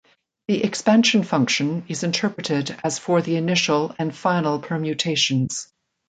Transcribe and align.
The 0.47 0.63
expansion 0.63 1.21
function 1.21 1.85
is 1.87 2.01
interpreted 2.01 2.75
as 2.83 2.97
for 2.97 3.21
the 3.21 3.35
initial 3.35 3.93
and 3.99 4.15
final 4.15 4.57
permutations. 4.57 5.71